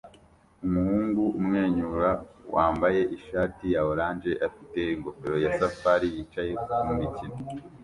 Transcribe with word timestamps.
Umuhungu 0.65 1.21
umwenyura 1.39 2.09
wambaye 2.55 3.01
ishati 3.17 3.65
ya 3.73 3.81
orange 3.91 4.31
afite 4.47 4.79
ingofero 4.93 5.35
ya 5.43 5.51
safari 5.59 6.07
yicaye 6.15 6.51
kumikino 6.85 7.37